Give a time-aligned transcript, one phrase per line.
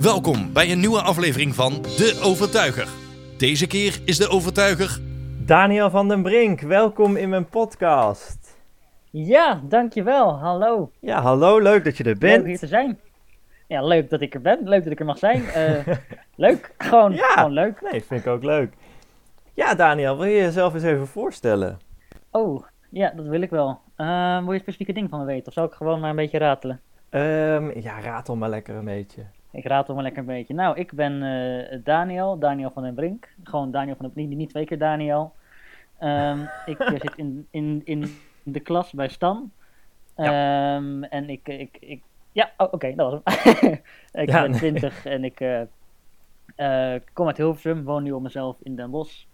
[0.00, 2.88] Welkom bij een nieuwe aflevering van De Overtuiger.
[3.38, 4.98] Deze keer is de overtuiger
[5.46, 8.58] Daniel van den Brink, welkom in mijn podcast.
[9.10, 10.38] Ja, dankjewel.
[10.38, 10.90] Hallo.
[11.00, 12.36] Ja, hallo, leuk dat je er bent.
[12.36, 12.98] Leuk hier te zijn.
[13.68, 14.58] Ja, leuk dat ik er ben.
[14.68, 15.44] Leuk dat ik er mag zijn.
[15.48, 15.86] Eh,
[16.46, 16.74] leuk.
[16.78, 17.26] Gewoon, Ja.
[17.32, 17.80] gewoon leuk.
[17.90, 18.72] Nee, vind ik ook leuk.
[19.54, 21.78] Ja, Daniel, wil je jezelf eens even voorstellen?
[22.30, 23.80] Oh, ja, dat wil ik wel.
[23.96, 25.46] Eh, wil je specifieke dingen van me weten?
[25.46, 26.80] Of zal ik gewoon maar een beetje ratelen?
[27.10, 29.22] Ehm, ja, ratel maar lekker een beetje.
[29.50, 30.54] Ik ratel maar lekker een beetje.
[30.54, 33.28] Nou, ik ben eh, Daniel, Daniel van den Brink.
[33.42, 35.32] Gewoon Daniel van den Brink, niet twee keer Daniel.
[35.98, 39.52] Ehm, ik eh, zit in, in, in de klas bij Stan.
[40.14, 43.72] Ehm, en ik, ik, ik, ja, oh, oké, dat was hem.
[44.22, 44.58] ik Ja, ben nee.
[44.60, 45.40] 20 en ik
[46.56, 49.24] eh, kom uit Hilversum, woon nu op mezelf in Den Bosch.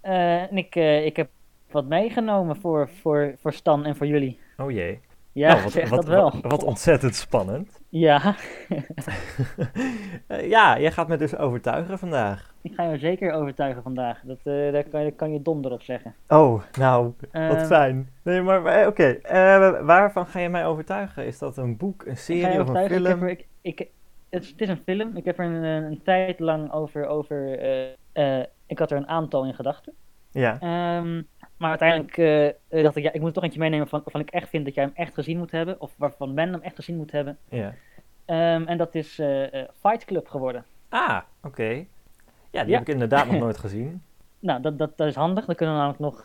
[0.00, 1.30] En ik, ik heb
[1.70, 4.38] wat meegenomen voor, voor, voor Stan en voor jullie.
[4.56, 5.00] Oh jee.
[5.36, 6.30] Ja, Nou, wat, zeg wat, dat wel.
[6.30, 7.80] Wat, wat ontzettend spannend.
[7.88, 8.34] Ja,
[10.26, 12.54] Eh, ja, jij gaat me dus overtuigen vandaag.
[12.62, 14.20] ik ga je zeker overtuigen vandaag.
[14.24, 16.14] Dat, eh, daar, kan daar kan je donder op zeggen.
[16.28, 18.08] Oh, nou, wat Eh, fijn.
[18.22, 19.04] Nee, maar maar, oké.
[19.04, 21.26] eh, waarvan ga je mij overtuigen?
[21.26, 23.04] Is dat een boek, een Ik ga serie of een ik film?
[23.04, 23.78] heb er- ik, ik,
[24.30, 25.16] het, is, het is een film.
[25.16, 27.06] Ik heb er een, eh, een tijd lang over.
[27.06, 29.92] over eh, eh, ik had er een aantal in gedachten.
[30.30, 31.22] Ja, Ehm,
[31.56, 32.18] maar uiteindelijk
[32.68, 34.74] eh, dacht ik, ja, ik moet toch eentje meenemen van, waarvan ik echt vind dat
[34.74, 35.80] jij hem echt gezien moet hebben.
[35.80, 37.38] Of waarvan men hem echt gezien moet hebben.
[37.48, 37.74] ja.
[38.24, 40.64] Ehm, en dat is eh, Fight Club geworden.
[40.88, 41.62] Ah, oké.
[42.50, 42.78] Ja, die Ja.
[42.78, 44.02] heb ik inderdaad nog nooit gezien.
[44.38, 45.44] Nou, dat, dat, dat is handig.
[45.44, 46.24] Dan kunnen we namelijk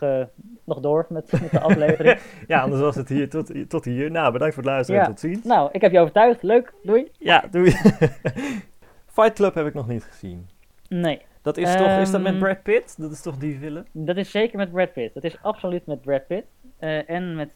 [0.64, 2.18] nog door met, met de aflevering.
[2.46, 4.10] Ja, anders was het hier tot, tot hier.
[4.10, 5.06] Nou, bedankt voor het luisteren Ja.
[5.06, 5.44] en tot ziens.
[5.44, 6.42] nou, ik heb je overtuigd.
[6.42, 6.72] Leuk.
[6.82, 7.10] Doei.
[7.18, 7.70] Ja, doei.
[9.14, 10.48] Fight Club heb ik nog niet gezien.
[10.88, 13.00] Nee, Dat is toch, is dat met Ehm, Brad Pitt?
[13.00, 13.84] Dat is toch die film?
[13.92, 15.14] dat is zeker met Brad Pitt.
[15.14, 16.46] Dat is absoluut met Brad Pitt.
[16.78, 17.54] Eh, en met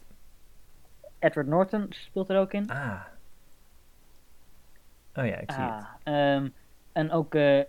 [1.19, 2.69] Edward Norton speelt er ook in.
[2.69, 3.01] Ah.
[5.15, 5.71] Oh ja, ik zie het.
[5.73, 6.47] Ah, ehm,
[6.91, 7.61] en ook eh,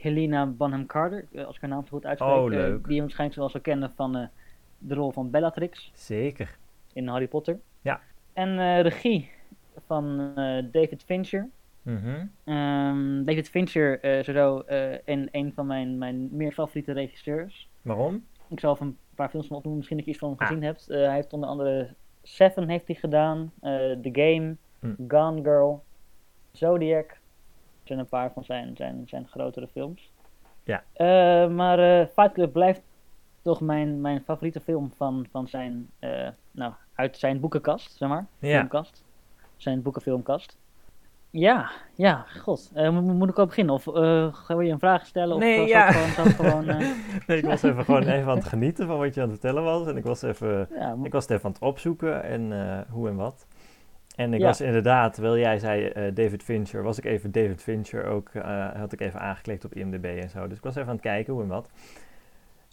[0.00, 2.32] Helena Bonham Carter, eh, als ik haar naam zo goed uitspreek.
[2.32, 2.84] Oh, leuk.
[2.84, 4.28] die je waarschijnlijk wel zou kennen van
[4.78, 6.56] de rol van Bellatrix Zeker.
[6.92, 7.58] in Harry Potter.
[7.80, 8.00] Ja.
[8.32, 9.30] En regie
[9.86, 10.32] van
[10.72, 11.48] David Fincher.
[11.82, 12.26] Mhm.
[12.44, 17.68] Ehm, David Fincher is sowieso eh, een, een van mijn, mijn meer favoriete regisseurs.
[17.82, 18.24] Waarom?
[18.48, 20.46] Ik zal even een paar films van opnoemen, misschien dat je iets van hem Ah.
[20.46, 20.88] gezien hebt.
[20.90, 24.94] Eh, hij heeft onder andere Seven heeft hij gedaan, eh, The Game, Hm.
[25.08, 25.82] Gone Girl,
[26.52, 27.08] Zodiac.
[27.08, 27.18] Dat
[27.84, 30.10] zijn een paar van zijn, zijn, zijn grotere films.
[30.64, 30.84] Ja.
[30.92, 32.82] Eh, maar eh, Fight Club blijft
[33.42, 38.26] toch mijn, mijn favoriete film van, van zijn, eh, nou, uit zijn boekenkast, zeg maar.
[38.38, 38.56] Ja.
[38.56, 39.04] Filmkast.
[39.56, 40.58] Zijn boekenfilmkast.
[41.30, 42.70] Ja, ja, god.
[42.74, 43.74] Eh, mo- moet ik al beginnen?
[43.74, 45.34] Of eh wil je een vraag stellen?
[45.34, 45.88] Of Nee, ja.
[45.88, 45.94] ik
[46.34, 46.78] gewoon, eh,
[47.26, 49.62] Nee, ik was even gewoon even aan het genieten van wat je aan het vertellen
[49.64, 49.86] was.
[49.86, 53.08] En ik was even, ja, ik was het even aan het opzoeken en eh, hoe
[53.08, 53.46] en wat.
[54.16, 54.46] En ik Ja.
[54.46, 58.68] was inderdaad, terwijl jij zei eh, David Fincher, was ik even David Fincher ook, eh,
[58.76, 60.46] had ik even aangeklikt op IMDb en zo.
[60.48, 61.68] Dus ik was even aan het kijken hoe en wat.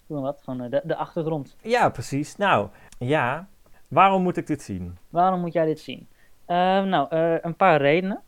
[0.06, 0.40] doe maar wat.
[0.44, 1.56] Gewoon de, de achtergrond.
[1.62, 2.36] Ja, precies.
[2.36, 3.48] Nou, ja.
[3.88, 4.96] Waarom moet ik dit zien?
[5.10, 6.08] Waarom moet jij dit zien?
[6.44, 8.20] Eh, nou, eh, een paar redenen.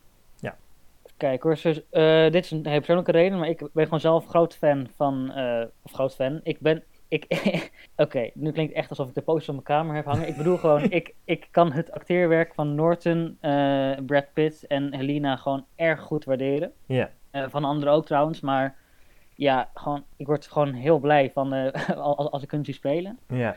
[1.20, 4.26] Kijk hoor, dus, eh, dit is een hele persoonlijke reden, maar ik ben gewoon zelf
[4.26, 6.40] groot fan van, eh, of groot fan.
[6.42, 7.24] Ik ben, ik,
[7.96, 10.28] oké, nu klinkt het echt alsof ik de posters op mijn kamer heb hangen.
[10.28, 15.36] Ik bedoel gewoon, ik, ik kan het acteerwerk van Norton, eh, Brad Pitt en Helena
[15.36, 16.72] gewoon erg goed waarderen.
[16.86, 17.10] Ja.
[17.32, 18.76] Van anderen ook trouwens, maar
[19.34, 21.52] ja, gewoon, ik word gewoon heel blij van,
[21.96, 23.18] als, als ik hun zie spelen.
[23.26, 23.56] Ja.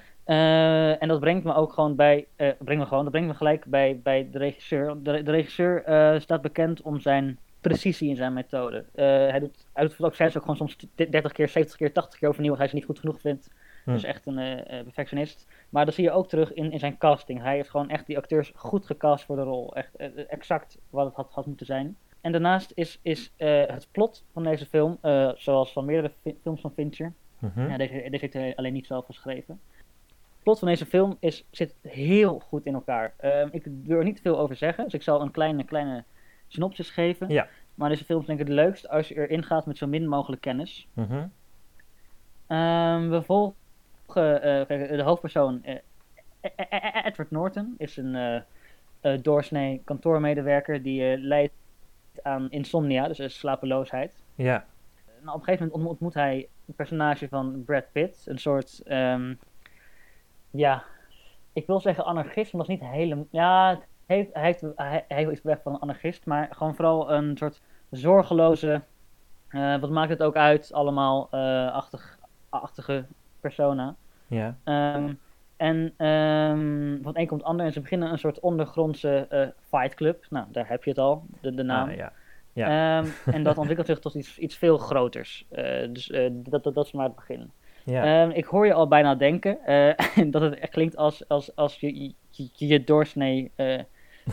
[1.00, 4.00] En dat brengt me ook gewoon bij, brengt me gewoon, dat brengt me gelijk bij,
[4.04, 4.96] bij de regisseur.
[5.04, 5.84] De, de regisseur
[6.22, 8.86] staat bekend om zijn precisie in zijn methode.
[8.96, 12.30] Eh, hij doet, doet ook zelfs ook gewoon soms 30 keer, 70 keer, 80 keer
[12.30, 13.50] overnieuw als hij ze niet goed genoeg vindt.
[13.84, 13.92] Hm.
[13.92, 15.48] Dus echt een eh, eh, perfectionist.
[15.70, 17.42] Maar dat zie je ook terug in, in zijn casting.
[17.42, 19.76] Hij heeft gewoon echt die acteurs goed gecast voor de rol.
[19.76, 19.96] Echt
[20.28, 21.98] exact wat het had, had moeten zijn.
[22.22, 24.98] En daarnaast is, is het plot van deze film,
[25.36, 27.70] zoals van meerdere fi- films van Fincher, Mhm.
[27.70, 29.60] ja, deze, deze heeft hij alleen niet zelf geschreven.
[30.08, 33.14] Het plot van deze film is, zit heel goed in elkaar.
[33.18, 36.04] Ehm, ik wil er niet veel over zeggen, dus ik zal een kleine, kleine
[36.54, 37.30] synopsis geven.
[37.30, 37.48] Ja.
[37.76, 40.08] Maar deze film is denk ik het leukst als je erin gaat met zo min
[40.08, 40.88] mogelijk kennis.
[40.94, 41.26] Mhm.
[42.48, 45.74] Ehm, we volgen eh, kijk, de hoofdpersoon eh,
[46.42, 48.16] E- E- E- Edward Norton is een
[49.02, 51.54] eh doorsnee kantoormedewerker die lijdt
[52.22, 54.24] aan insomnia, dus slapeloosheid.
[54.36, 54.66] Ja.
[55.06, 58.26] Nou, op een gegeven moment ontmo- ontmoet hij een personage van Brad Pitt.
[58.28, 59.34] Een soort, ehm,
[60.52, 60.84] ja,
[61.54, 63.26] ik wil zeggen anarchist, maar dat is niet helemaal...
[63.30, 67.12] Ja, het heeft, hij, heeft, hij, hij is weg van een anarchist, maar gewoon vooral
[67.12, 68.82] een soort zorgeloze...
[69.50, 72.18] eh, wat maakt het ook uit, allemaal eh achtig,
[72.50, 73.06] achtige
[73.40, 73.96] persona.
[74.28, 74.56] Ja.
[74.64, 75.14] Ehm,
[75.58, 80.26] en ehm, van een komt ander en ze beginnen een soort ondergrondse eh, fight club.
[80.30, 81.90] Nou, daar heb je het al, de, de naam.
[81.90, 82.12] Ah, ja.
[82.54, 83.00] Ja.
[83.00, 85.46] Ehm, en dat ontwikkelt zich tot iets, iets veel groters.
[85.90, 87.52] Dus dat, dat, dat is maar het begin.
[87.84, 88.32] Ja.
[88.32, 89.58] Ik hoor je al bijna denken
[90.32, 92.14] dat het echt klinkt als, als, als je
[92.56, 93.52] je, doorsnee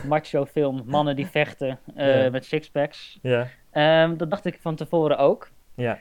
[0.07, 3.19] macho film, mannen die vechten eh, met sixpacks.
[3.21, 3.47] ja.
[3.71, 5.49] Ehm, dat dacht ik van tevoren ook.
[5.75, 5.97] Ja.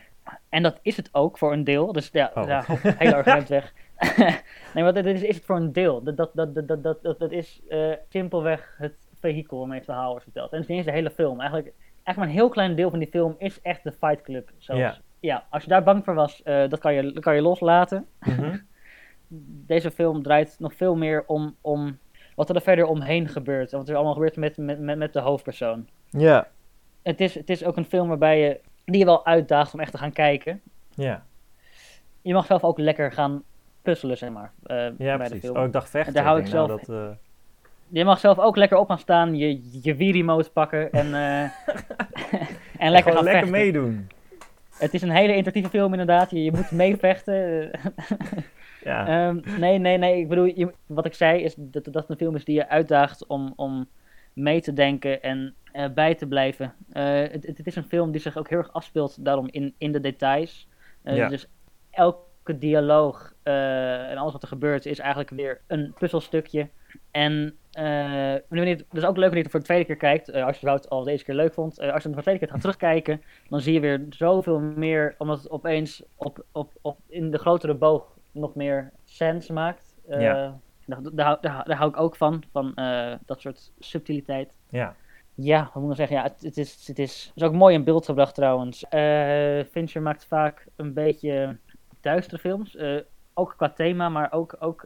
[0.48, 1.92] En dat is het ook voor een deel.
[1.92, 2.46] Dus ja, Oh.
[2.46, 3.72] ja hele argument weg.
[4.74, 6.02] nee, maar dat is, is het voor een deel.
[6.02, 10.08] Dat, dat, dat, dat, dat, dat, dat, is eh, simpelweg het vehikel waarmee het verhaal
[10.10, 10.50] wordt verteld.
[10.52, 11.40] En het is niet eens de hele film.
[11.40, 14.50] Eigenlijk, eigenlijk maar een heel klein deel van die film is echt de Fight Club.
[14.58, 14.96] Zoals, Ja.
[15.20, 15.44] ja.
[15.50, 18.06] als je daar bang voor was, eh, dat, kan je, dat kan je loslaten.
[18.20, 18.56] Mhm.
[19.66, 21.98] Deze film draait nog veel meer om, om
[22.34, 23.72] wat er verder omheen gebeurt.
[23.72, 25.88] En wat er allemaal gebeurt met, met, met, met de hoofdpersoon.
[26.10, 26.48] Ja.
[27.02, 29.92] Het is, het is ook een film waarbij je, die je wel uitdaagt om echt
[29.92, 30.60] te gaan kijken.
[30.94, 31.24] Ja.
[32.22, 33.42] Je mag zelf ook lekker gaan
[33.82, 35.56] puzzelen, zeg maar, eh, Ja, bij de film.
[35.56, 36.14] Oh, ik dacht vechten.
[36.14, 37.08] Daar hou ik nou, zelf- dat, eh,
[37.88, 41.40] Je mag zelf ook lekker op gaan staan, je, je Wii-remote pakken en, eh,
[42.84, 43.50] en lekker gaan lekker vechten.
[43.50, 44.08] meedoen.
[44.78, 47.70] Het is een hele interactieve film inderdaad, je, je moet meevechten.
[48.84, 49.06] Ja.
[49.06, 52.16] Ehm, nee, nee, nee, ik bedoel, je, wat ik zei is dat dat het een
[52.16, 53.88] film is die je uitdaagt om, om
[54.32, 56.74] mee te denken en eh, bij te blijven.
[56.92, 59.92] Eh, het, het, is een film die zich ook heel erg afspeelt daarom in, in
[59.92, 60.68] de details.
[61.02, 61.28] Eh, Ja.
[61.28, 61.46] Dus
[61.90, 66.68] elke dialoog en alles wat er gebeurt is eigenlijk weer een puzzelstukje.
[67.10, 70.32] En je, het is ook leuk wanneer je het voor de tweede keer kijkt.
[70.32, 71.78] als je het al deze keer leuk vond.
[71.78, 75.14] als je het voor de tweede keer gaat terugkijken, dan zie je weer zoveel meer.
[75.18, 79.94] Omdat het opeens op, op, op, in de grotere boog nog meer sens maakt.
[80.08, 80.58] Eh, Ja.
[80.86, 82.42] daar, daar, hou- daar, hou- daar hou ik ook van.
[82.52, 84.52] Van eh, dat soort subtiliteit.
[84.68, 84.94] ja.
[85.34, 86.16] Ja, wat moet ik nou zeggen?
[86.16, 88.88] Ja, het, het, is, het, is, is ook mooi in beeld gebracht trouwens.
[88.88, 91.56] Eh, Fincher maakt vaak een beetje
[92.00, 92.76] duistere films.
[93.34, 94.80] ook qua thema, maar ook, ook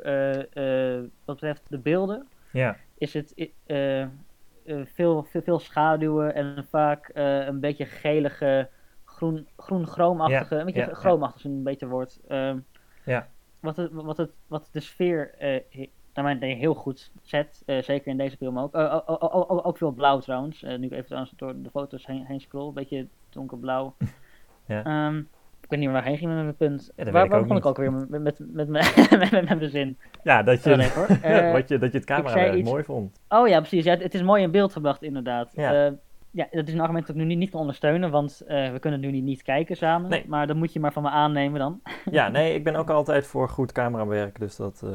[1.25, 2.27] wat betreft de beelden.
[2.53, 2.77] Ja.
[2.99, 3.35] Is het
[4.85, 8.69] veel, veel, veel schaduwen en vaak een beetje gelige,
[9.05, 10.95] groen, groen-chroomachtige, Ja, een beetje ja, ja.
[10.95, 12.21] chroomachtig is een beter woord.
[12.29, 12.59] Ehm,
[13.05, 13.29] Ja.
[13.65, 17.63] Wat, het, wat, het, wat de sfeer eh, naar mijn idee heel goed zet.
[17.67, 18.75] eh, zeker in deze film ook.
[18.75, 19.01] Eh,
[19.67, 20.63] ook veel blauw trouwens.
[20.63, 22.67] Nu ik even trouwens door de foto's heen, heen scroll.
[22.69, 23.95] Een beetje donkerblauw.
[24.67, 24.85] Ja.
[24.85, 25.19] Ehm,
[25.61, 26.93] ik weet niet meer waar ik heen ging met mijn punt.
[26.97, 29.99] Ja, waar waar ook begon ik ook weer met, met, met, met, mijn zin?
[30.23, 31.07] Ja, dat je, nee, hoor.
[31.53, 33.21] Wat je, dat je het camerawerk iets- mooi vond.
[33.29, 33.85] Oh ja, precies.
[33.85, 35.53] Ja, het, het is mooi in beeld gebracht, inderdaad.
[35.53, 35.95] Ja.
[36.35, 36.47] Ja.
[36.51, 39.01] dat is een argument dat ik nu niet, niet kan ondersteunen, want eh, we kunnen
[39.01, 40.11] nu niet, niet kijken samen.
[40.11, 40.25] Nee.
[40.29, 41.81] Maar dat moet je maar van me aannemen dan.
[42.11, 44.83] Ja, nee, ik ben ook altijd voor goed camerawerk, dus dat...
[44.85, 44.91] eh,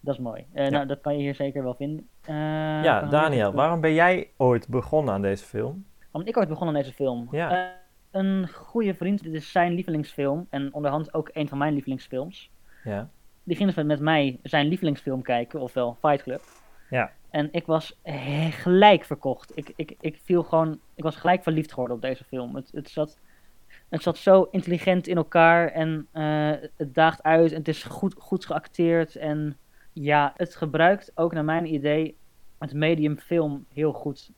[0.00, 0.44] Dat is mooi.
[0.52, 0.70] Eh, Ja.
[0.70, 2.08] Nou, dat kan je hier zeker wel vinden.
[2.84, 5.84] Ja, Daniel, waarom ben jij ooit begonnen aan deze film?
[6.10, 7.28] Want ik ooit begonnen aan deze film.
[7.30, 7.76] Ja.
[8.10, 12.50] Een goede vriend, dit is zijn lievelingsfilm en onderhand ook een van mijn lievelingsfilms.
[12.84, 13.08] Ja.
[13.44, 16.42] Die ging dus met, met mij zijn lievelingsfilm kijken, ofwel Fight Club.
[16.90, 17.10] Ja.
[17.30, 19.56] En ik was eh, gelijk verkocht.
[19.56, 22.54] Ik, ik, ik viel gewoon, ik was gelijk verliefd geworden op deze film.
[22.56, 23.18] Het, het, zat,
[23.88, 28.14] het zat zo intelligent in elkaar en eh, het daagt uit en het is goed,
[28.18, 29.16] goed geacteerd.
[29.16, 29.56] En
[29.92, 32.16] ja, het gebruikt ook naar mijn idee
[32.58, 34.30] het medium film heel goed.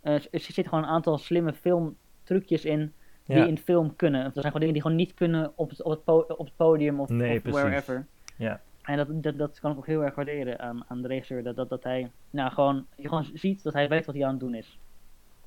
[0.00, 2.92] Eh, er zitten gewoon een aantal slimme filmtrucjes in
[3.26, 3.44] die Ja.
[3.46, 4.24] in film kunnen.
[4.24, 6.56] Er zijn gewoon dingen die gewoon niet kunnen op het, op het, po- op het
[6.56, 7.60] podium of, Nee, of precies.
[7.60, 8.06] wherever.
[8.36, 8.60] Ja.
[8.82, 11.42] En dat, dat, dat kan ik ook heel erg waarderen aan, aan de regisseur.
[11.42, 14.30] Dat, dat, dat hij nou, gewoon, je gewoon ziet dat hij weet wat hij aan
[14.30, 14.78] het doen is.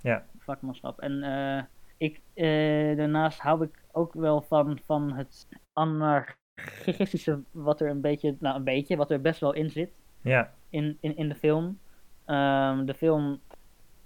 [0.02, 0.26] Ja.
[0.40, 1.00] Vakmanschap.
[1.00, 1.64] En eh,
[1.98, 8.36] ik, eh, daarnaast hou ik ook wel van, van het anarchistische, wat er een beetje,
[8.40, 9.90] nou een beetje, wat er best wel in zit
[10.22, 10.54] Ja.
[10.70, 11.80] in, in, in de film.
[12.26, 13.40] Ehm, de film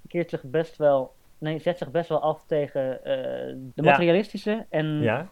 [0.07, 3.13] keert zich best wel, nee, zet zich best wel af tegen eh,
[3.55, 3.83] de Ja.
[3.83, 5.29] materialistische en Ja.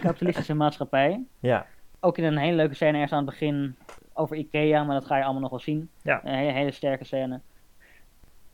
[0.00, 1.24] kapitalistische maatschappij.
[1.40, 1.66] Ja.
[2.04, 3.76] Ook in een hele leuke scène ergens aan het begin
[4.12, 5.90] over Ikea, maar dat ga je allemaal nog wel zien.
[6.02, 6.20] Ja.
[6.24, 7.40] Een hele, hele sterke scène.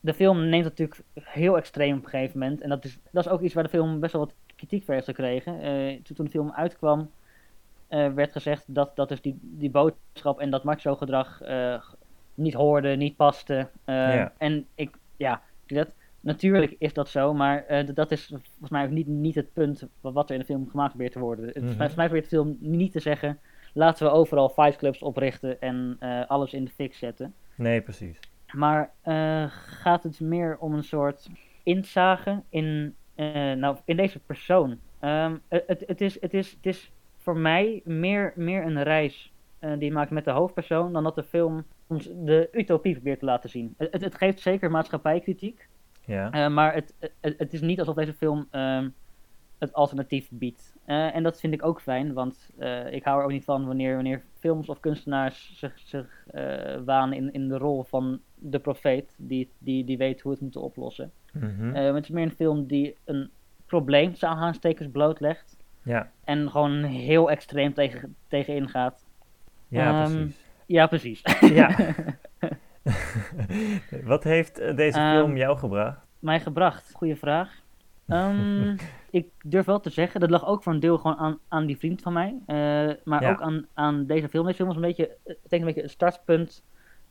[0.00, 2.60] De film neemt het natuurlijk heel extreem op een gegeven moment.
[2.60, 4.94] En dat is, dat is ook iets waar de film best wel wat kritiek voor
[4.94, 5.60] heeft gekregen.
[5.60, 7.10] Eh, toen, de film uitkwam,
[7.88, 11.82] eh, werd gezegd dat, dat dus die, die boodschap en dat macho gedrag eh,
[12.34, 13.68] niet hoorde, niet paste.
[13.84, 14.32] Ja.
[14.38, 18.90] En ik, ja, dat, natuurlijk is dat zo, maar eh, dat is volgens mij ook
[18.90, 21.44] niet, niet het punt wa- wat er in de film gemaakt probeert te worden.
[21.44, 21.94] Het- Volgens mij- Mhm.
[21.94, 23.38] volgens mij probeert de film niet te zeggen,
[23.74, 27.34] laten we overal fightclubs oprichten en eh, alles in de fik zetten.
[27.54, 28.18] Nee, precies.
[28.52, 31.28] Maar eh, gaat het meer om een soort
[31.62, 32.94] inzage in,
[33.56, 34.78] nou, in deze persoon?
[34.98, 39.84] Ehm, het, het, is, het, is, het is voor mij meer, meer een reis die
[39.84, 43.50] je maakt met de hoofdpersoon dan dat de film ons de utopie probeert te laten
[43.50, 43.74] zien.
[43.76, 45.68] Het, het, het geeft zeker maatschappijkritiek,
[46.04, 46.30] Ja.
[46.30, 48.88] eh, maar het, het, het is niet alsof deze film ehm,
[49.58, 50.74] het alternatief biedt.
[50.84, 53.66] Eh, en dat vind ik ook fijn, want eh, ik hou er ook niet van
[53.66, 58.58] wanneer, wanneer films of kunstenaars zich, zich eh, wanen in, in de rol van de
[58.58, 61.12] profeet, die, die, die weet hoe het moet oplossen.
[61.32, 61.74] Mhm.
[61.74, 63.30] Eh, het is meer een film die een
[63.66, 65.56] probleem, tussen aanhalingstekens, blootlegt.
[65.82, 69.06] ja, En gewoon heel extreem tegen, tegen ingaat.
[69.68, 70.36] ja Ehm, precies.
[70.66, 71.22] Ja, precies.
[71.40, 71.76] Ja.
[74.04, 75.98] Wat heeft eh, deze Ehm, film jou gebracht?
[76.18, 77.62] Mij gebracht, goede vraag.
[78.06, 78.76] Ehm,
[79.10, 81.78] ik durf wel te zeggen, dat lag ook voor een deel gewoon aan, aan die
[81.78, 82.36] vriend van mij.
[82.46, 82.56] eh,
[83.04, 83.30] maar Ja.
[83.30, 84.44] ook aan, aan deze film.
[84.44, 86.64] Deze film was een beetje, het betekent een beetje een startpunt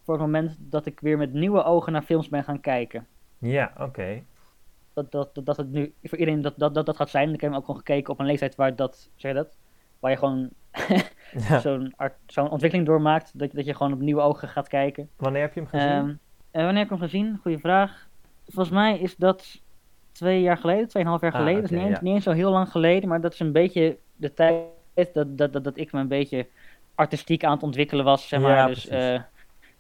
[0.04, 3.08] voor het moment dat ik weer met nieuwe ogen naar films ben gaan kijken.
[3.38, 4.24] Ja, oké.
[4.94, 7.34] Dat, dat, dat, dat het nu voor iedereen dat, dat, dat, dat gaat zijn.
[7.34, 9.58] Ik heb ook gewoon gekeken op een leeftijd waar dat, zeg je dat?
[10.00, 10.50] Waar je gewoon
[11.50, 11.60] Ja.
[11.60, 11.94] zo'n
[12.26, 13.40] zo'n ontwikkeling doormaakt.
[13.40, 15.10] Dat, je- dat je gewoon op nieuwe ogen gaat kijken.
[15.18, 15.88] Wanneer heb je hem gezien?
[15.90, 16.14] Ehm,
[16.52, 17.40] wanneer heb ik hem gezien?
[17.42, 18.08] Goeie vraag.
[18.48, 19.62] Volgens mij is dat
[20.12, 21.64] twee jaar geleden, tweeënhalf jaar Ah, geleden.
[21.64, 22.04] Is oké, niet, eens, ja.
[22.04, 24.64] niet eens zo heel lang geleden, maar dat is een beetje de tijd
[25.14, 26.48] dat, dat, dat, dat ik me een beetje
[26.96, 28.28] artistiek aan het ontwikkelen was.
[28.28, 28.56] Zeg maar.
[28.56, 29.22] Ja, dus eh,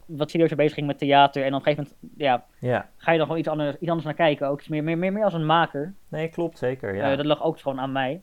[0.05, 1.43] wat serieuzer bezig ging met theater.
[1.43, 4.05] En op een gegeven moment ja, ja, ga je dan gewoon iets anders, iets anders
[4.05, 4.47] naar kijken.
[4.47, 5.93] Ook meer, meer, meer, meer als een maker.
[6.07, 6.95] nee, klopt zeker.
[6.95, 7.11] Ja.
[7.11, 8.21] Eh, dat lag ook gewoon aan mij.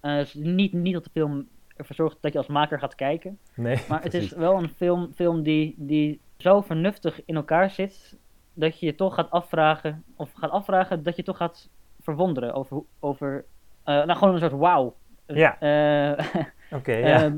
[0.00, 3.38] Eh, dus niet, niet dat de film ervoor zorgt dat je als maker gaat kijken.
[3.54, 8.16] nee, Maar het is wel een film, film die, die zo vernuftig in elkaar zit,
[8.54, 11.68] dat je je toch gaat afvragen, of gaat afvragen, dat je toch gaat
[12.00, 13.44] verwonderen over, over
[13.84, 14.94] eh, nou gewoon een soort wauw.
[15.26, 15.58] Ja.
[15.60, 16.44] Eh,
[16.78, 17.24] Oké, ja.
[17.24, 17.32] eh,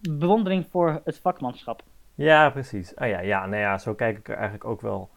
[0.00, 1.82] bewondering voor het vakmanschap.
[2.14, 2.94] ja, precies.
[2.94, 5.10] Oh ja, ja, nou ja, zo kijk ik er eigenlijk ook wel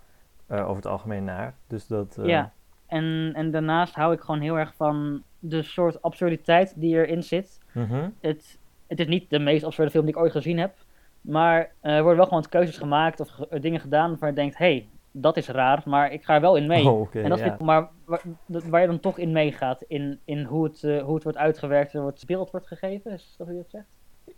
[0.48, 1.54] eh, over het algemeen naar.
[1.68, 2.20] Dus dat...
[2.24, 2.52] Ja.
[2.88, 7.60] En, en daarnaast hou ik gewoon heel erg van de soort absurditeit die erin zit.
[7.72, 8.10] mhm.
[8.22, 10.74] Het, het is niet de meest absurde film die ik ooit gezien heb.
[11.22, 14.58] Maar eh, er worden wel gewoon keuzes gemaakt of ge- dingen gedaan waarvan je denkt,
[14.58, 16.90] hé, hey, dat is raar, maar ik ga er wel in mee.
[16.90, 17.46] Oh, en dat ja.
[17.54, 21.14] ik, maar waar, waar je dan toch in meegaat, in, in hoe, het, eh, hoe
[21.14, 23.86] het wordt uitgewerkt, er wordt beeld wordt gegeven, is dat hoe je het zegt?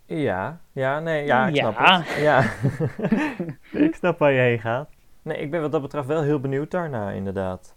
[0.06, 1.72] Ja, ja, nee, ja, ik Ja.
[1.72, 2.16] snap het.
[2.22, 2.44] Ja.
[3.88, 4.90] ik snap waar je heen gaat.
[5.22, 7.75] Nee, ik ben wat dat betreft wel heel benieuwd daarna, inderdaad.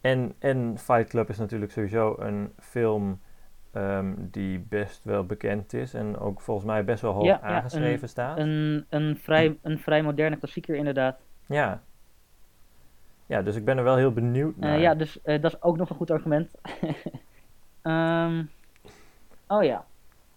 [0.00, 3.20] En, en Fight Club is natuurlijk sowieso een film
[3.72, 7.48] ehm, die best wel bekend is en ook volgens mij best wel hoog Ja, ja,
[7.48, 8.38] aangeschreven staat.
[8.38, 11.20] Een, een, vrij, een vrij moderne klassieker inderdaad.
[11.46, 11.82] Ja.
[13.26, 14.78] Ja, dus ik ben er wel heel benieuwd Eh, naar.
[14.78, 16.50] ja, dus eh, dat is ook nog een goed argument.
[17.82, 18.42] Ehm,
[19.48, 19.84] oh ja.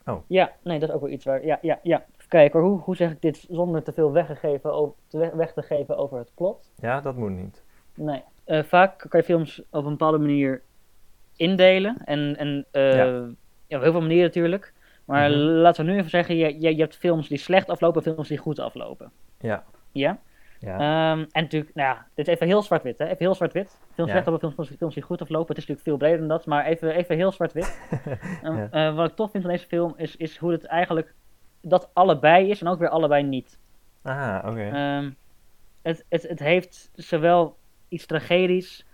[0.05, 0.17] Oh.
[0.27, 1.46] Ja, nee, dat is ook wel iets waar.
[1.46, 2.05] Ja, ja, ja.
[2.29, 5.62] Hoor, hoe, hoe zeg ik dit zonder te veel weggegeven over, te weg, weg te
[5.62, 6.72] geven over het plot?
[6.75, 7.62] Ja, dat moet niet.
[7.96, 8.24] Nee.
[8.44, 10.62] Eh, vaak kan je films op een bepaalde manier
[11.36, 11.98] indelen.
[12.06, 13.04] En, en eh, Ja.
[13.68, 13.78] ja.
[13.78, 14.74] op heel veel manieren natuurlijk.
[15.06, 15.40] Maar Mhm.
[15.40, 18.28] laten we nu even zeggen, je, je, je hebt films die slecht aflopen en films
[18.28, 19.12] die goed aflopen.
[19.40, 19.64] Ja.
[19.92, 20.18] Ja?
[20.60, 20.74] Ja.
[20.74, 23.06] Ehm, en natuurlijk, nou ja, dit is even heel zwart-wit, hè?
[23.06, 23.70] Even heel zwart-wit.
[23.94, 24.16] Films Ja.
[24.22, 25.48] slecht aflopen, films, films die goed aflopen.
[25.48, 27.80] Het is natuurlijk veel breder dan dat, maar even, even heel zwart-wit.
[28.44, 31.14] Ehm, eh, wat ik tof vind van deze film is, is hoe het eigenlijk
[31.62, 33.58] dat allebei is en ook weer allebei niet.
[34.02, 34.70] Ah, oké.
[34.70, 35.10] Ehm,
[35.82, 37.58] het, het, het heeft zowel
[37.94, 38.86] iets tragedisch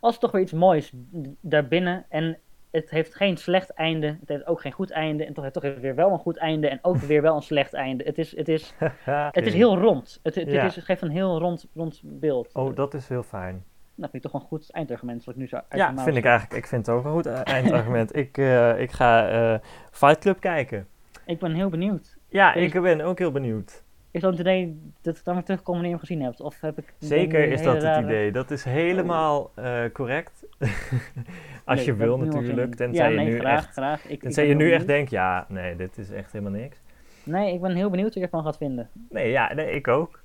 [0.00, 0.92] als toch weer iets moois
[1.40, 2.04] daarbinnen.
[2.08, 2.38] En
[2.70, 5.24] het heeft geen slecht einde, het heeft ook geen goed einde.
[5.24, 7.74] En toch heeft toch weer wel een goed einde en ook weer wel een slecht
[7.74, 8.04] einde.
[8.04, 8.74] Het is, het is,
[9.32, 10.20] het is heel rond.
[10.22, 10.64] Het, het, Ja.
[10.64, 12.54] is, het geeft een heel rond, rond beeld.
[12.54, 13.64] Oh, dat is heel fijn.
[13.94, 16.24] Dat vind ik toch een goed eindargument, zoals ik nu zo uit Ja, vind ik
[16.24, 16.56] eigenlijk.
[16.62, 18.16] Ik vind het ook een goed eh, eindargument.
[18.16, 20.86] ik, eh, ik ga eh, Fight Club kijken.
[21.26, 22.16] Ik ben heel benieuwd.
[22.28, 23.84] Ja, ik ben ook heel benieuwd.
[24.16, 26.40] Is dat het idee dat ik dan weer terugkom wanneer je hem gezien hebt?
[26.40, 28.32] Of heb ik Zeker is dat het idee.
[28.32, 30.44] Dat is helemaal eh, correct.
[31.64, 32.70] Als Nee, je wil natuurlijk.
[32.70, 32.76] in.
[32.76, 34.06] Tenzij ja, nee, je nu graag, echt, graag.
[34.08, 36.80] Ik, tenzij je nu echt denkt, ja, nee, dit is echt helemaal niks.
[37.24, 38.88] Nee, ik ben heel benieuwd hoe je ervan gaat vinden.
[39.10, 40.20] Nee, ja, nee, ik ook.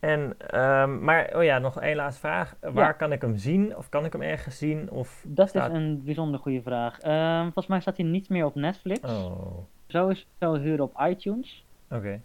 [0.00, 2.56] En, ehm, maar, oh ja, nog één laatste vraag.
[2.60, 2.92] Waar Ja.
[2.92, 3.76] kan ik hem zien?
[3.76, 4.90] Of kan ik hem ergens zien?
[4.90, 6.98] Of Dat staat- is een bijzonder goede vraag.
[7.00, 9.00] Ehm, volgens mij staat hij niet meer op Netflix.
[9.00, 11.64] Oh, Sowieso huren op iTunes.
[11.90, 12.08] oké.
[12.08, 12.18] eh,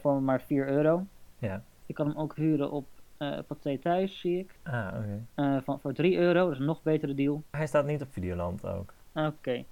[0.00, 1.06] voor maar 4 euro.
[1.38, 1.62] Ja.
[1.86, 2.86] Je kan hem ook huren op
[3.16, 4.58] eh Pathé Thuis, zie ik.
[4.62, 5.26] Ah, oké.
[5.34, 7.42] Eh, van, voor 3 euro, dat is een nog betere deal.
[7.50, 8.92] Hij staat niet op Videoland ook.
[9.14, 9.64] Oké.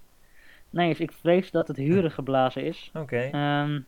[0.70, 2.90] Nee, dus ik vrees dat het huren geblazen is.
[2.94, 3.16] Oké.
[3.18, 3.80] Ehm,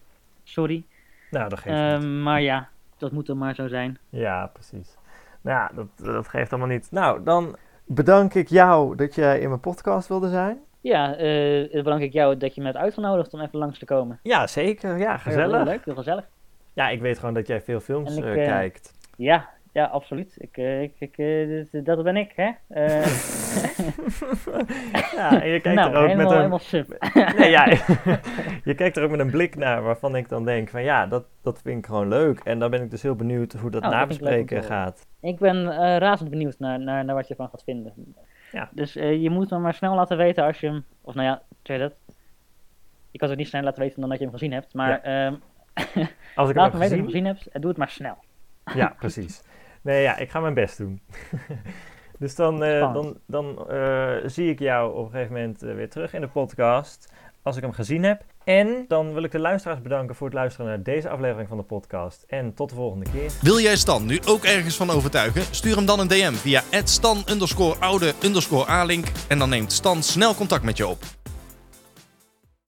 [0.42, 0.86] sorry.
[1.30, 1.84] Nou, dat geeft niet.
[1.84, 3.98] Ehm, maar ja, dat moet dan maar zo zijn.
[4.08, 4.96] Ja, precies.
[5.40, 6.90] Nou ja, dat, dat geeft allemaal niet.
[6.90, 10.58] Nou, dan bedank ik jou dat jij in mijn podcast wilde zijn.
[10.90, 14.18] Ja, dan bedank ik jou dat je me hebt uitgenodigd om even langs te komen.
[14.22, 14.98] Ja, zeker.
[14.98, 15.64] Ja, Heel gezellig.
[15.64, 16.24] leuk, heel gezellig.
[16.72, 18.92] Ja, ik weet gewoon dat jij veel films ik, eh, eh, kijkt.
[19.16, 20.34] Ja, ja, absoluut.
[20.38, 22.50] Ik, ik, ik, eh, dat- ben ik, hè?
[22.68, 23.06] Eh,
[25.16, 26.60] ja, en je kijkt nou, er ook helemaal, met een...
[26.60, 26.96] sub.
[27.38, 27.66] Nee, ja,
[28.70, 31.24] je kijkt er ook met een blik naar waarvan ik dan denk van ja, dat,
[31.42, 32.40] dat vind ik gewoon leuk.
[32.40, 35.06] En dan ben ik dus heel benieuwd hoe dat Oh, ik nabespreken gaat.
[35.20, 38.14] Ik ben razend benieuwd naar, naar, naar wat je ervan gaat vinden.
[38.54, 38.68] Ja.
[38.72, 40.84] Dus eh, je moet hem maar snel laten weten als je hem...
[41.00, 41.94] Of nou ja, zeg je dat?
[43.10, 44.74] Je kan het niet snel laten weten dan dat je hem gezien hebt.
[44.74, 45.34] Maar ehm,
[46.34, 47.24] Als ik laat hem weten dat je hem gezien...
[47.24, 48.16] hebt en doe het maar snel.
[48.74, 49.42] Ja, precies.
[49.82, 51.00] Nee, ja, ik ga mijn best doen.
[52.18, 56.12] dus dan, eh, dan, dan eh, zie ik jou op een gegeven moment weer terug
[56.14, 58.24] in de podcast als ik hem gezien heb.
[58.44, 61.62] En dan wil ik de luisteraars bedanken voor het luisteren naar deze aflevering van de
[61.62, 62.24] podcast.
[62.28, 63.30] En tot de volgende keer.
[63.40, 65.42] Wil jij Stan nu ook ergens van overtuigen?
[65.50, 70.02] Stuur hem dan een DM via stan underscore oude underscore alink en dan neemt Stan
[70.02, 70.98] snel contact met je op.